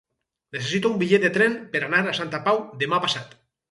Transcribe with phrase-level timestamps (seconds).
[0.57, 3.43] Necessito un bitllet de tren per anar a Santa Pau demà passat.